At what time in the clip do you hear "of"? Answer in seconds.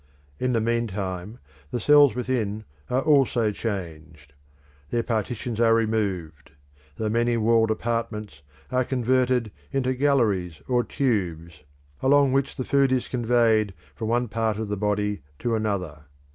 14.57-14.69